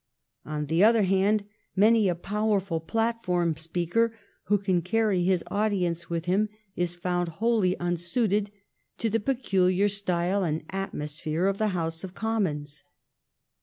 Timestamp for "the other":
0.65-1.03